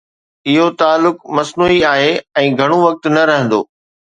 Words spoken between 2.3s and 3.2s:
۽ گهڻو وقت